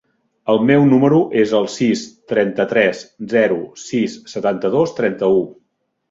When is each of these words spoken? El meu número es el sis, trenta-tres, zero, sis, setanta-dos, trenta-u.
El 0.51 0.59
meu 0.67 0.83
número 0.91 1.17
es 1.41 1.51
el 1.57 1.67
sis, 1.73 2.01
trenta-tres, 2.31 3.01
zero, 3.33 3.59
sis, 3.83 4.15
setanta-dos, 4.33 4.95
trenta-u. 5.01 5.45